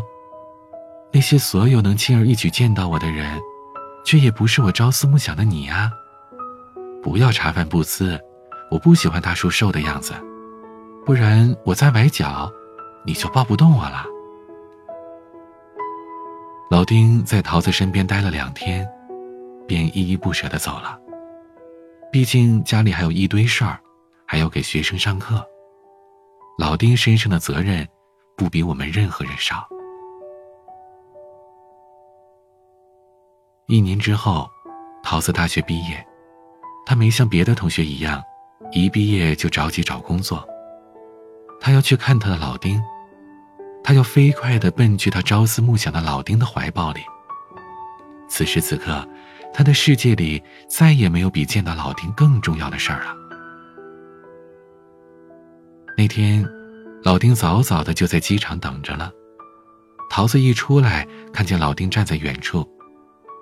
[1.12, 3.40] 那些所有能轻而易举见到我的人，
[4.04, 5.90] 却也不是我朝思暮想的你呀。
[7.02, 8.20] 不要茶饭不思，
[8.70, 10.14] 我不喜欢大叔瘦的样子，
[11.06, 12.50] 不然我再崴脚，
[13.04, 14.04] 你就抱不动我了。”
[16.70, 18.86] 老丁在桃子身边待了两天，
[19.66, 20.98] 便依依不舍的走了。
[22.10, 23.78] 毕竟家里还有一堆事儿，
[24.26, 25.44] 还要给学生上课。
[26.56, 27.86] 老丁身上的责任，
[28.36, 29.66] 不比我们任何人少。
[33.66, 34.48] 一年之后，
[35.02, 36.06] 桃子大学毕业，
[36.86, 38.22] 他没像别的同学一样，
[38.70, 40.46] 一毕业就着急找工作。
[41.60, 42.80] 他要去看他的老丁，
[43.82, 47.00] 他要飞快的奔去他朝思暮想的老丁的怀抱里。
[48.28, 49.06] 此时此刻，
[49.52, 53.23] 他的世界里再也没有比见到老丁更重要的事儿了。
[55.96, 56.44] 那天，
[57.04, 59.12] 老丁早早的就在机场等着了。
[60.10, 62.68] 桃子一出来，看见老丁站在远处，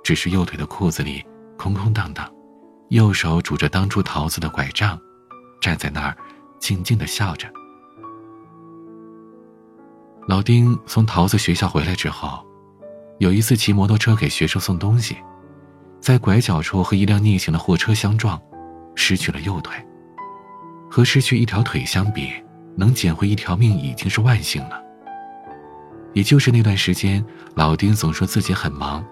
[0.04, 1.24] 只是右腿的裤子里
[1.56, 2.30] 空空荡荡，
[2.90, 4.98] 右手拄着当初桃子的拐杖，
[5.60, 6.16] 站在那儿，
[6.58, 7.48] 静静的笑着。
[10.28, 12.44] 老丁从桃子学校回来之后，
[13.18, 15.16] 有一次骑摩托车给学生送东西，
[16.00, 18.40] 在拐角处和一辆逆行的货车相撞，
[18.94, 19.74] 失去了右腿。
[20.92, 22.30] 和失去一条腿相比，
[22.76, 24.78] 能捡回一条命已经是万幸了。
[26.12, 27.24] 也就是那段时间，
[27.54, 29.02] 老丁总说自己很忙，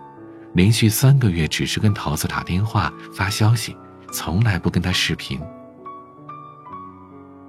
[0.52, 3.74] 连续三个月只是跟桃子打电话发消息，
[4.12, 5.40] 从来不跟他视频。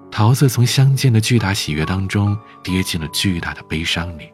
[0.09, 4.31] 桃子从相见的巨大喜悦当中跌进了巨大的悲伤里。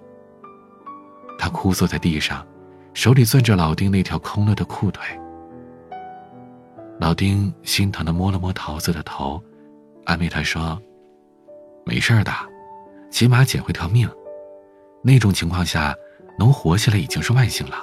[1.40, 2.46] 他哭坐在地上，
[2.94, 5.04] 手里攥着老丁那条空了的裤腿。
[7.00, 9.42] 老丁心疼的摸了摸桃子的头，
[10.08, 10.82] 安慰他说
[11.86, 12.32] ：“没事的，
[13.12, 14.10] 起码捡回条命。
[15.04, 15.94] 那种情况下，
[16.40, 17.76] 能活下来已经是万幸了。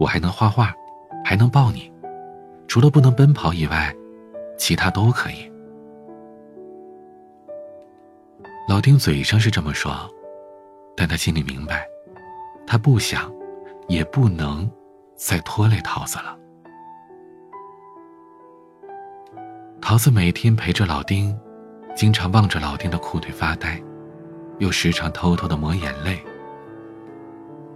[0.00, 0.74] 我还能画画，
[1.24, 1.92] 还能抱你，
[2.66, 3.94] 除了不能奔跑以外，
[4.58, 5.48] 其他都可以。”
[8.68, 9.92] 老丁嘴上是这么说，
[10.96, 11.86] 但他心里明白，
[12.66, 13.32] 他不想，
[13.86, 14.68] 也不能，
[15.14, 16.35] 再拖累桃子了。
[19.80, 21.36] 桃子每天陪着老丁，
[21.96, 23.80] 经常望着老丁的裤腿发呆，
[24.58, 26.20] 又时常偷偷的抹眼泪。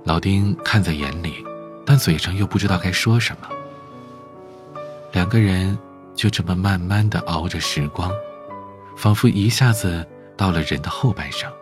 [0.04, 1.34] 老丁看在眼里，
[1.86, 3.48] 但嘴上又不知道该说什么。
[5.12, 5.78] 两个人
[6.14, 8.10] 就这么慢慢的熬着时光，
[8.96, 10.06] 仿佛一下子。
[10.36, 11.52] 到了人的后半生，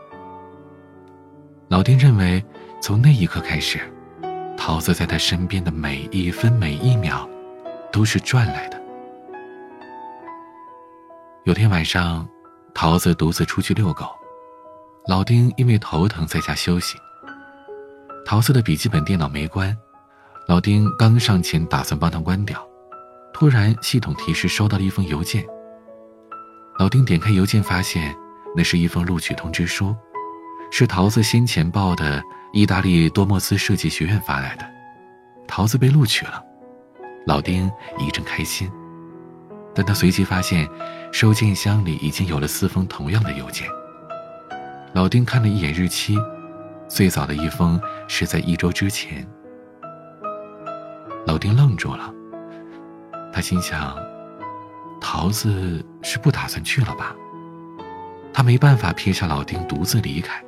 [1.67, 2.41] 老丁认为，
[2.81, 3.81] 从那一刻开始，
[4.57, 7.29] 桃子在他身边的每一分每一秒，
[7.91, 8.78] 都是赚来的。
[11.49, 12.29] 有天晚上，
[12.75, 14.05] 桃子独自出去遛狗，
[15.07, 16.99] 老丁因为头疼在家休息。
[18.27, 19.75] 桃子的笔记本电脑没关，
[20.47, 22.63] 老丁刚上前打算帮他关掉，
[23.33, 25.43] 突然系统提示收到了一封邮件。
[26.79, 28.15] 老丁点开邮件，发现。
[28.55, 29.97] 那是一封录取通知书，
[30.71, 34.67] 是桃子先前报的意大利多莫斯设计学院发来的。
[35.47, 36.45] 桃子被录取了，
[37.27, 38.71] 老丁一阵开心，
[39.79, 40.69] 但他随即发现，
[41.13, 43.69] 收件箱里已经有了四封同样的邮件。
[44.93, 46.17] 老丁看了一眼日期，
[46.89, 49.25] 最早的一封是在一周之前。
[51.27, 52.13] 老丁愣住了，
[53.33, 53.97] 他心想：
[55.01, 57.15] 桃子是不打算去了吧？
[58.35, 60.43] 他没办法撇下老丁独自离开，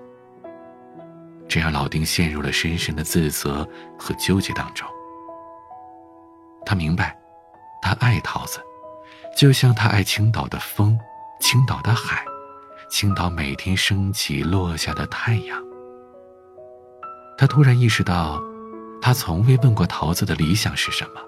[1.47, 3.65] 这让老丁陷入了深深的自责
[3.97, 4.89] 和纠结当中。
[6.67, 7.17] 他明白，
[7.81, 8.61] 他爱桃子，
[9.41, 11.01] 就像他爱青岛的风、
[11.41, 12.23] 青岛的海、
[12.91, 15.59] 青岛每天升起落下的太阳。
[17.39, 18.39] 他突然意识到，
[19.01, 21.23] 他从未问过桃子的理想是什么。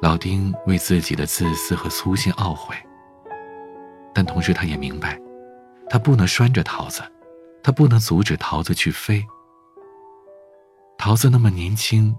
[0.00, 2.72] 老丁为自己的自私和粗心懊悔。
[4.14, 5.20] 但同时，他也明白，
[5.90, 7.02] 他不能拴着桃子，
[7.64, 9.26] 他不能阻止桃子去飞。
[10.98, 12.14] 桃子那么年轻，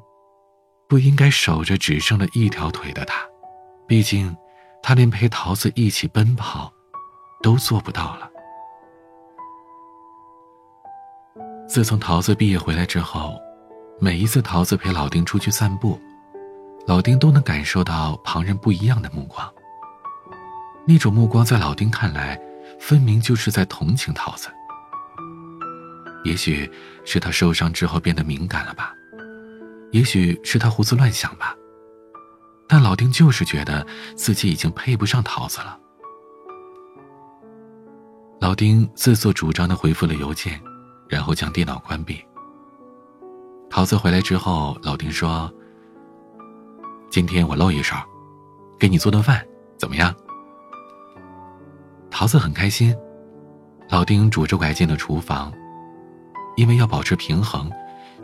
[0.89, 3.25] 不应该守着只剩了一条腿的他，
[3.87, 4.35] 毕竟，
[4.81, 6.71] 他连陪桃子一起奔跑，
[7.41, 8.29] 都做不到了。
[11.67, 13.35] 自从桃子毕业回来之后，
[13.99, 15.99] 每一次桃子陪老丁出去散步，
[16.87, 19.51] 老丁都能感受到旁人不一样的目光。
[20.87, 22.39] 那种目光在老丁看来，
[22.79, 24.49] 分明就是在同情桃子。
[26.23, 26.71] 也许
[27.05, 28.93] 是他受伤之后变得敏感了吧，
[29.91, 31.55] 也许是他胡思乱想吧。
[32.67, 35.79] 但老丁就是觉得自己已经配不上桃子了。
[38.39, 40.59] 老丁自作主张的回复了邮件，
[41.07, 42.23] 然后将电脑关闭。
[43.69, 45.51] 桃子回来之后，老丁说
[47.09, 47.95] ：“今天我露一手，
[48.79, 49.45] 给你做顿饭，
[49.77, 50.13] 怎么样？”
[52.11, 52.95] 桃子很开心，
[53.89, 55.51] 老丁拄着拐进了厨房，
[56.55, 57.69] 因为要保持平衡，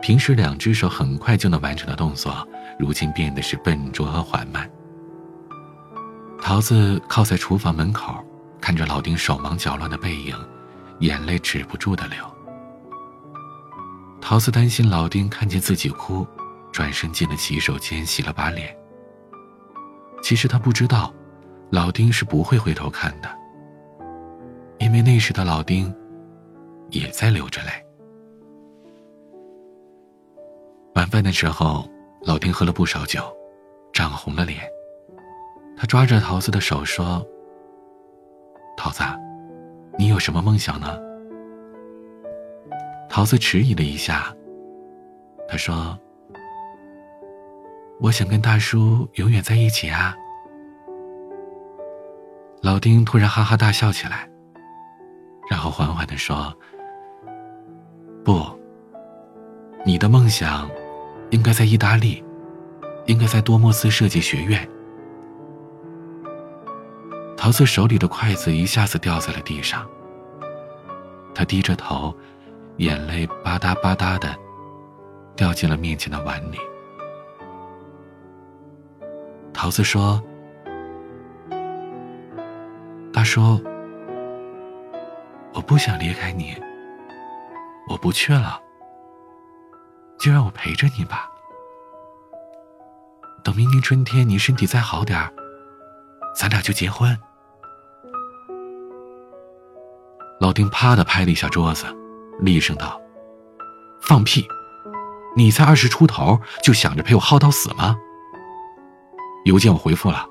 [0.02, 4.68] 平时两只手很快就能完成的动作，如今变得是笨拙和缓慢。
[6.40, 8.22] 桃子靠在厨房门口，
[8.60, 10.36] 看着老丁手忙脚乱的背影，
[10.98, 12.18] 眼泪止不住的流。
[14.20, 16.26] 桃子担心老丁看见自己哭，
[16.72, 18.76] 转身进了洗手间洗了把脸。
[20.20, 21.14] 其实他不知道，
[21.70, 23.30] 老丁是不会回头看的。
[24.78, 25.94] 因为那时的老丁，
[26.90, 27.70] 也在流着泪。
[31.02, 31.84] 晚饭的时候，
[32.20, 33.20] 老丁喝了不少酒，
[33.92, 34.60] 涨红了脸。
[35.76, 37.26] 他抓着桃子的手说
[38.78, 39.02] ：“桃子，
[39.98, 40.96] 你有什么梦想呢？”
[43.10, 44.32] 桃子迟疑了一下，
[45.48, 45.98] 他说
[48.00, 50.14] ：“我想跟大叔永远在一起啊。”
[52.62, 54.30] 老丁突然哈哈大笑起来。
[55.50, 56.56] 然后缓缓的说
[58.24, 58.40] ：“不，
[59.84, 60.70] 你的梦想
[61.32, 62.22] 应该在意大利，
[63.06, 64.68] 应该在多莫斯设计学院。”
[67.36, 69.84] 桃子手里的筷子一下子掉在了地上，
[71.34, 72.14] 他低着头，
[72.76, 74.32] 眼泪吧嗒吧嗒的
[75.34, 76.58] 掉进了面前的碗里。
[79.52, 80.22] 桃子说
[83.12, 83.60] ：“大叔，
[85.52, 86.54] 我不想离开你，
[87.88, 88.60] 我不去了，
[90.22, 91.28] 就让我陪着你吧。
[93.42, 95.32] 等明年春天你身体再好点儿。”
[96.38, 97.18] 咱俩就结婚。
[100.40, 101.84] 老丁啪的拍了一下桌子，
[102.40, 103.00] 厉声道
[104.00, 104.46] ：“放屁！
[105.36, 107.96] 你才二十出头，就想着陪我耗到死吗？”
[109.44, 110.24] 邮件我回复了，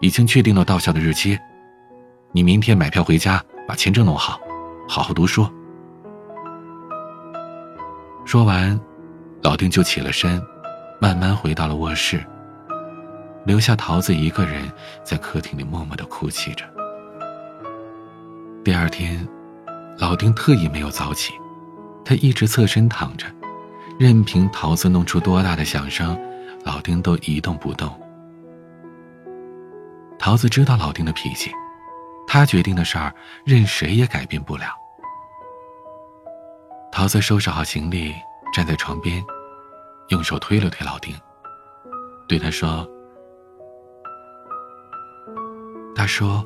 [0.00, 1.38] 已经确定了到校的日期。
[2.32, 4.38] 你明天买票回家，把签证弄好，
[4.86, 5.50] 好好读书。
[8.24, 8.78] 说完，
[9.40, 10.42] 老丁就起了身，
[11.00, 12.24] 慢慢回到了卧室。
[13.44, 14.70] 留下桃子一个人
[15.02, 16.64] 在客厅里默默的哭泣着。
[18.64, 19.26] 第二天，
[19.96, 21.32] 老丁特意没有早起，
[22.04, 23.26] 他一直侧身躺着，
[23.98, 26.18] 任凭桃子弄出多大的响声，
[26.64, 27.88] 老丁都一动不动。
[30.18, 31.50] 桃子知道老丁的脾气，
[32.26, 34.66] 他决定的事儿，任谁也改变不了。
[36.92, 38.12] 桃子收拾好行李，
[38.52, 39.24] 站在床边，
[40.08, 41.14] 用手推了推老丁，
[42.26, 42.88] 对他说。
[45.94, 46.44] 大叔，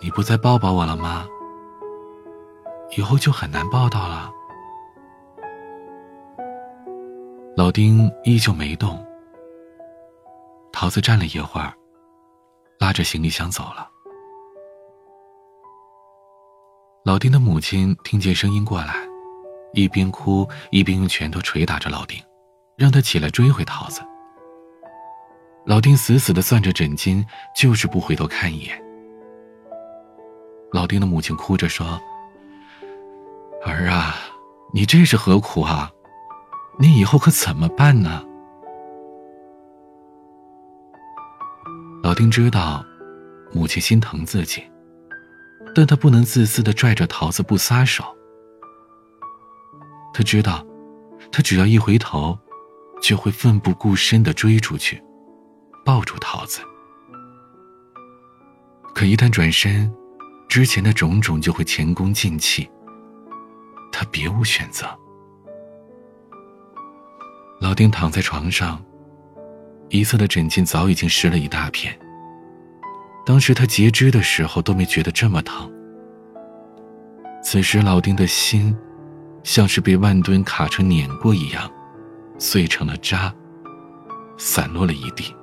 [0.00, 1.26] 你不再抱抱我了吗？
[2.96, 4.30] 以后就很难抱到了。
[7.56, 9.04] 老丁依旧没动。
[10.72, 11.72] 桃子站了一会儿，
[12.78, 13.88] 拉着行李箱走了。
[17.04, 18.94] 老丁的母亲听见声音过来，
[19.74, 22.20] 一边哭一边用拳头捶打着老丁，
[22.76, 24.02] 让他起来追回桃子。
[25.64, 27.24] 老丁死死的攥着枕巾，
[27.56, 28.82] 就是不回头看一眼。
[30.72, 32.00] 老丁的母亲哭着说
[33.64, 34.16] ：“儿啊，
[34.74, 35.90] 你这是何苦啊？
[36.78, 38.24] 你以后可怎么办呢？”
[42.02, 42.84] 老丁知道，
[43.52, 44.64] 母亲心疼自己，
[45.74, 48.04] 但他不能自私的拽着桃子不撒手。
[50.12, 50.64] 他知道，
[51.30, 52.38] 他只要一回头，
[53.00, 55.02] 就会奋不顾身的追出去。
[55.84, 56.60] 抱住桃子，
[58.94, 59.92] 可一旦转身，
[60.48, 62.70] 之前的种种就会前功尽弃。
[63.90, 64.86] 他别无选择。
[67.60, 68.80] 老丁躺在床上，
[69.88, 71.98] 一侧的枕巾早已经湿了一大片。
[73.24, 75.70] 当时他截肢的时候都没觉得这么疼。
[77.42, 78.76] 此时老丁的心，
[79.42, 81.70] 像是被万吨卡车碾过一样，
[82.38, 83.34] 碎成了渣，
[84.36, 85.34] 散落了一地。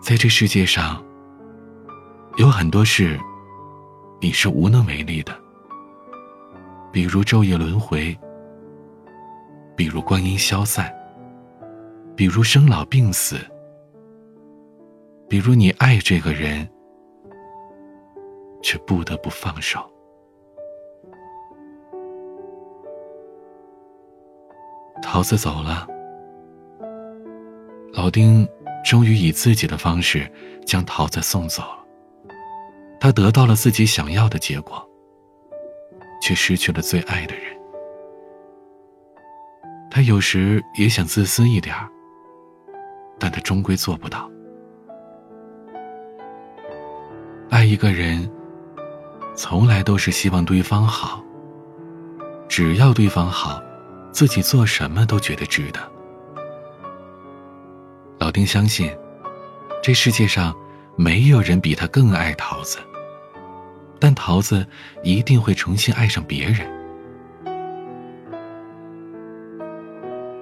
[0.00, 1.02] 在这世界上，
[2.36, 3.18] 有很多事，
[4.20, 5.36] 你是无能为力的。
[6.92, 8.16] 比如昼夜轮回，
[9.76, 10.92] 比如光阴消散，
[12.16, 13.36] 比如生老病死，
[15.28, 16.68] 比如你爱这个人，
[18.62, 19.90] 却不得不放手。
[25.02, 25.86] 桃子走了，
[27.92, 28.46] 老丁。
[28.84, 30.30] 终于以自己的方式
[30.64, 31.84] 将桃子送走了。
[33.00, 34.80] 他得到了自己想要的结果，
[36.22, 37.46] 却失去了最爱的人。
[39.90, 41.74] 他有时也想自私一点
[43.18, 44.30] 但他终归做不到。
[47.50, 48.30] 爱一个人，
[49.34, 51.20] 从来都是希望对方好。
[52.46, 53.60] 只要对方好，
[54.16, 55.92] 自己做什么都觉得值得。
[58.18, 58.90] 老丁相信，
[59.82, 60.56] 这世界上
[60.96, 62.78] 没有人比他更爱桃子，
[64.00, 64.66] 但桃子
[65.02, 66.66] 一定会重新爱上别人。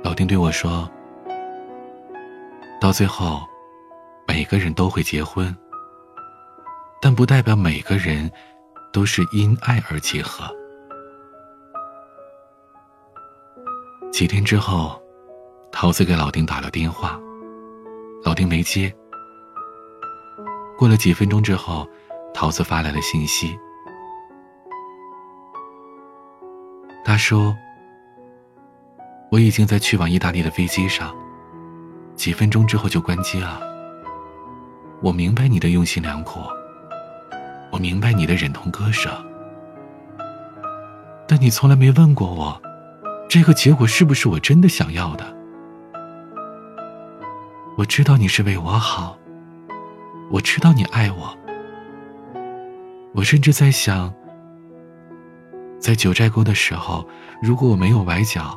[0.05, 0.89] 老丁对我说
[2.81, 3.41] ：“到最后，
[4.29, 5.53] 每个人都会结婚，
[7.03, 8.31] 但不代表每个人
[8.93, 10.49] 都是因爱而结合。”
[14.15, 14.97] 几天之后，
[15.73, 17.19] 桃子给老丁打了电话。
[18.23, 18.95] 老丁没接。
[20.79, 21.85] 过了几分钟之后，
[22.33, 23.59] 桃子发来了信息
[27.05, 27.53] ：“他说，
[29.33, 31.12] 我已经在去往意大利的飞机上，
[32.15, 33.61] 几分钟之后就关机了。
[35.03, 36.39] 我明白你的用心良苦，
[37.73, 39.11] 我明白你的忍痛割舍，
[41.27, 42.62] 但你从来没问过我，
[43.35, 45.26] 这个结果是不是我真的想要的。”
[47.76, 49.18] 我知道你是为我好，
[50.30, 51.37] 我知道你爱我。
[53.12, 54.14] 我甚至在想，
[55.80, 57.05] 在九寨沟的时候，
[57.43, 58.57] 如果我没有崴脚，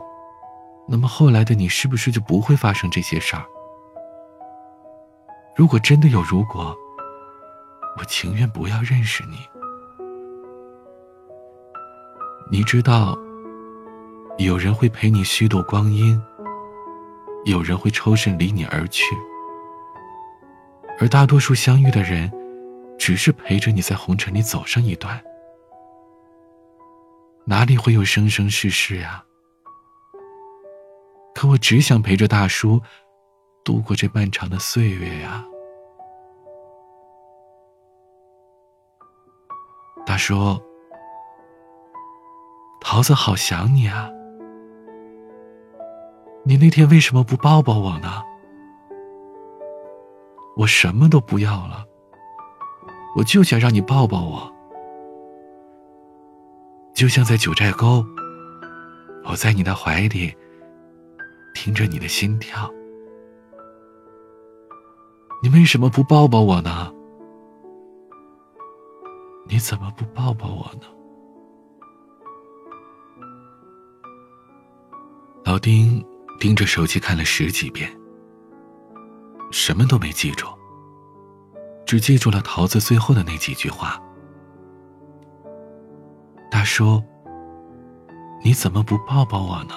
[0.88, 3.44] 那么后来的你是不是就不会发生这些事儿？
[5.56, 6.78] 如果真的有如果，
[7.98, 9.38] 我情愿不要认识你。
[12.52, 13.18] 你知道，
[14.38, 16.22] 有人会陪你虚度光阴，
[17.46, 19.04] 有人会抽身离你而去，
[21.00, 22.32] 而大多数相遇的人，
[23.00, 25.20] 只是陪着你在红尘里走上一段，
[27.46, 29.24] 哪里会有生生世世呀？
[31.34, 32.80] 可我只想陪着大叔，
[33.64, 35.44] 度过这漫长的岁月呀，
[40.06, 40.62] 大叔。
[42.80, 44.10] 桃子好想你啊！
[46.48, 48.24] 你那天为什么不抱抱我呢？
[50.56, 51.86] 我什么都不要了，
[53.18, 54.50] 我就想让你抱抱我，
[56.94, 58.02] 就像在九寨沟，
[59.26, 60.34] 我在你的怀里，
[61.54, 62.72] 听着你的心跳。
[65.44, 66.94] 你为什么不抱抱我呢？
[69.50, 70.88] 你怎么不抱抱我呢？
[75.44, 76.02] 老丁
[76.40, 77.90] 盯着手机看了十几遍，
[79.52, 80.48] 什么都没记住，
[81.86, 84.02] 只记住了桃子最后的那几句话
[86.52, 87.04] ：“大叔，
[88.44, 89.74] 你怎么不抱抱我呢？”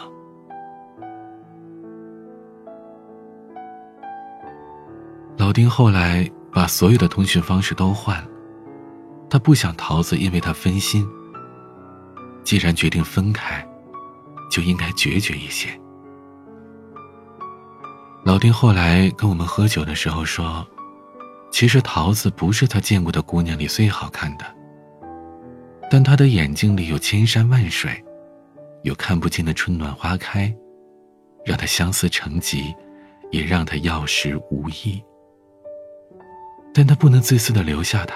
[5.39, 8.29] 老丁后来把所有的通讯方式都换了，
[9.31, 11.09] 他不想桃子因为他分心。
[12.45, 13.67] 既然决定分开。
[14.51, 15.80] 就应该决绝一些。
[18.23, 20.67] 老丁后来跟我们喝酒的时候说
[21.51, 24.45] ：“其实桃子不是他见过的姑娘里最好看的，
[25.91, 28.05] 但她的眼睛里有千山万水，
[28.83, 30.55] 有看不尽的春暖花开，
[31.47, 32.75] 让他相思成疾，
[33.31, 35.03] 也让他药石无益。
[36.75, 38.15] 但他不能自私的留下她，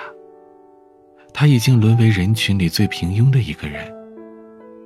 [1.32, 3.92] 他已经沦为人群里最平庸的一个人。”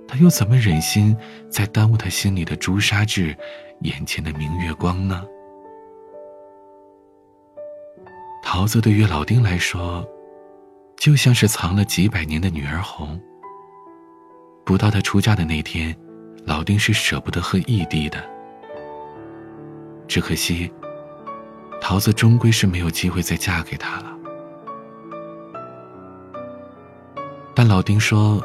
[0.08, 1.14] 他又怎么忍心
[1.50, 3.36] 再耽误他心里的朱砂痣，
[3.82, 5.22] 眼前的明月光呢？
[8.42, 10.02] 桃子对于老丁来说，
[10.96, 13.20] 就像是藏了几百年的女儿红。
[14.64, 15.94] 不到他出嫁的那天，
[16.46, 18.18] 老丁是舍不得喝一滴的。
[20.08, 20.72] 只可惜，
[21.82, 24.16] 桃子终归是没有机会再嫁给他了。
[27.54, 28.42] 但老丁说。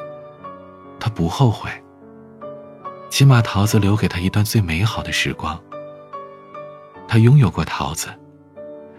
[1.03, 1.69] 他不后悔，
[3.09, 5.61] 起码桃子留给他一段最美好的时光。
[7.09, 8.07] 他拥有过桃子，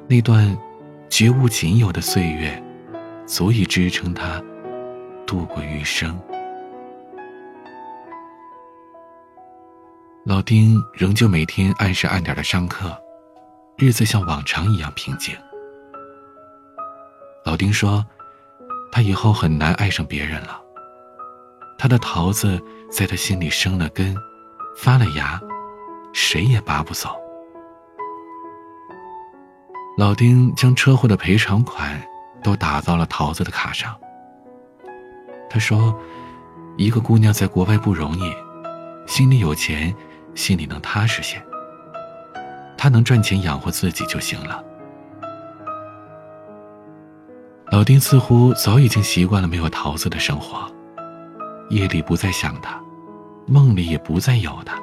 [0.07, 0.55] 那段
[1.09, 2.63] 绝无仅有的岁月，
[3.25, 4.39] 足以支撑他
[5.27, 6.21] 度过余生。
[10.27, 12.95] 老丁仍旧每天按时按点的上课，
[13.79, 15.35] 日子像往常一样平静。
[17.47, 18.05] 老丁说，
[18.93, 20.64] 他以后很难爱上别人了。
[21.79, 22.61] 他的桃子
[22.91, 24.17] 在他心里生了根，
[24.77, 25.41] 发了芽，
[26.13, 27.11] 谁也拔不走。
[29.97, 32.03] 老丁将车祸的赔偿款
[32.43, 33.95] 都打到了桃子的卡上。
[35.49, 35.97] 他说
[36.77, 38.33] ：“一个姑娘在国外不容易，
[39.07, 39.95] 心里有钱，
[40.35, 41.41] 心里能踏实些。
[42.77, 44.65] 她能赚钱养活自己就行了。”
[47.71, 50.69] 老丁似乎早已经习惯了没有桃子的生活。
[51.71, 52.81] 夜里不再想他，
[53.47, 54.79] 梦里也不再有他。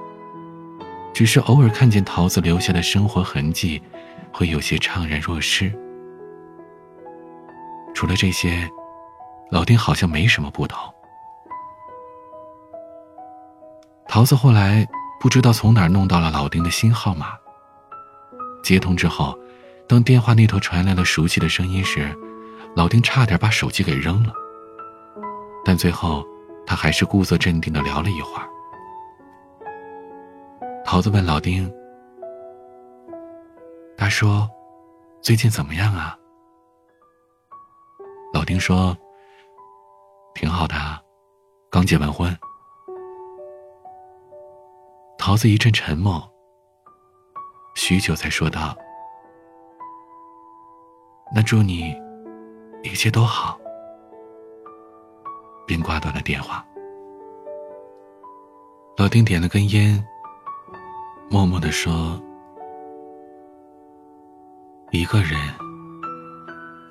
[1.13, 3.82] 只是偶尔看见桃子留下的生活痕迹，
[4.34, 5.71] 会有些怅然若失。
[7.93, 8.69] 除了这些，
[9.51, 10.79] 老丁好像没什么不同。
[14.07, 14.88] 桃子后来
[15.19, 17.34] 不知道从哪弄到了老丁的新号码。
[18.63, 19.38] 接通之后，
[19.88, 22.13] 当电话那头传来了熟悉的声音时，
[22.75, 24.34] 老丁差点把手机给扔了。
[25.63, 26.25] 但最后。
[26.72, 28.47] 他还是故作镇定的聊了一会儿。
[30.86, 31.69] 桃子问老丁
[33.99, 34.49] ：“他说，
[35.22, 36.17] 最近怎么样啊？”
[38.34, 38.97] 老丁说
[40.34, 40.76] ：“挺好的，
[41.69, 42.34] 刚结完婚。”
[45.19, 46.24] 桃子一阵沉默，
[47.76, 48.74] 许久才说道
[51.36, 51.93] ：“那祝你
[52.82, 53.59] 一切都好。”
[55.72, 56.65] 便挂断了电话。
[58.97, 60.05] 老丁点了根烟，
[61.30, 62.22] 默默的说
[64.91, 65.39] ：“一个人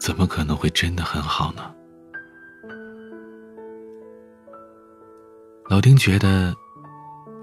[0.00, 1.74] 怎么可能会真的很好呢？
[5.68, 6.54] 老丁觉得，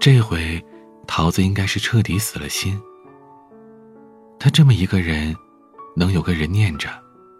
[0.00, 0.60] 这回
[1.06, 2.82] 桃子应该是彻底死了心。
[4.40, 5.32] 他这么一个人，
[5.94, 6.88] 能有个人念着，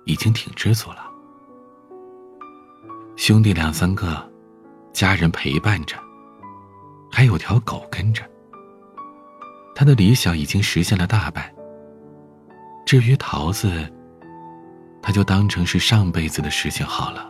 [0.04, 1.07] 已经挺知足了。
[3.18, 4.16] 兄弟两三个，
[4.92, 5.96] 家人陪伴着，
[7.10, 8.22] 还有条狗跟着。
[9.74, 11.44] 他的理想已经实现了大半。
[12.86, 13.92] 至于桃子，
[15.02, 17.28] 他就当成是上辈子的事情好了。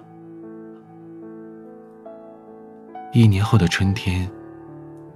[3.14, 4.30] 一年后的春天，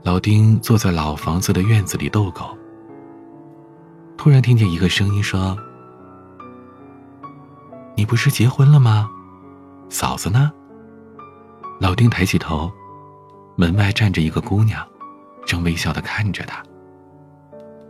[0.02, 2.56] 老丁坐在老房子的院子里逗狗，
[4.16, 5.54] 突然听见一个声音说
[7.94, 9.10] ：“你不是结婚了吗？
[9.90, 10.50] 嫂子呢？”
[11.82, 12.70] 老丁抬起头，
[13.56, 14.86] 门外站着一个姑娘，
[15.44, 16.62] 正微笑的看着他。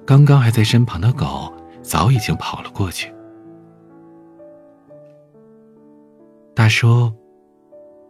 [0.06, 3.12] 刚刚还在身旁的狗，早已经跑了过去。
[6.54, 7.12] 大叔，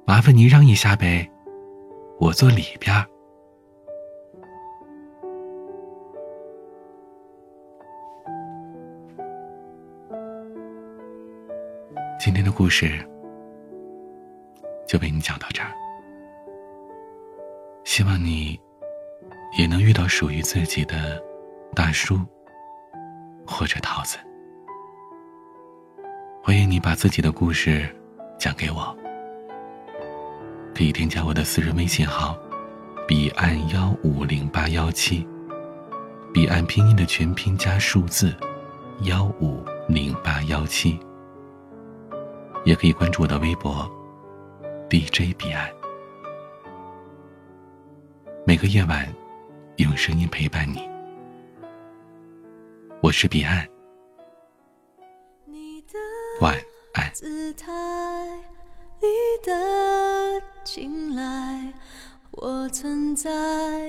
[0.06, 1.28] 麻烦您让一下呗，
[2.20, 3.04] 我坐里边。
[12.20, 13.04] 今天的故事。
[14.92, 15.72] 就为你讲到这儿，
[17.82, 18.60] 希望你
[19.56, 21.18] 也能遇到属于自己的
[21.74, 22.20] 大叔
[23.46, 24.18] 或者桃子。
[26.44, 27.88] 欢迎你把自己的故事
[28.38, 28.94] 讲给我，
[30.74, 32.36] 可以添加我的私人微信号
[33.08, 35.26] “彼岸幺五零八幺七”，
[36.34, 38.36] 彼岸拼音的全拼加数字
[39.04, 41.00] 幺五零八幺七，
[42.66, 43.90] 也可以关注我的微博。
[44.92, 45.72] DJ 彼岸，
[48.44, 49.08] 每个夜晚
[49.76, 50.86] 用声音陪伴你。
[53.00, 53.66] 我是彼岸，
[56.42, 56.54] 晚
[56.92, 57.10] 安。
[57.14, 57.72] 姿态，
[59.00, 59.08] 你
[59.42, 61.72] 的青睐，
[62.32, 63.30] 我存在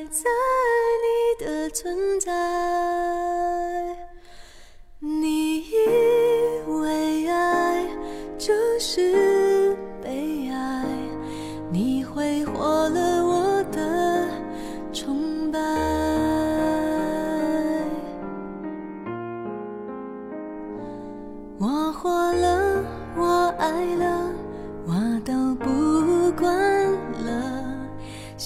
[0.06, 0.24] 在
[1.04, 2.32] 你的存在，
[5.00, 5.76] 你以
[6.66, 7.86] 为爱
[8.38, 9.33] 就是。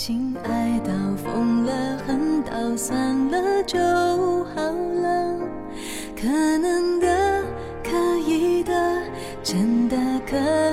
[0.07, 3.77] 心爱到疯了，恨到算了就
[4.45, 5.37] 好了。
[6.15, 6.29] 可
[6.59, 7.43] 能的，
[7.83, 7.91] 可
[8.25, 8.71] 以的，
[9.43, 10.66] 真的可以。